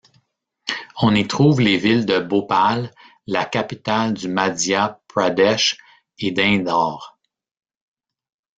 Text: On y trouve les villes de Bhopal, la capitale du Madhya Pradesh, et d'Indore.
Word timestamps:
On 1.03 1.13
y 1.13 1.27
trouve 1.27 1.61
les 1.61 1.77
villes 1.77 2.07
de 2.07 2.17
Bhopal, 2.17 2.89
la 3.27 3.45
capitale 3.45 4.15
du 4.15 4.27
Madhya 4.29 4.99
Pradesh, 5.07 5.77
et 6.17 6.31
d'Indore. 6.31 7.19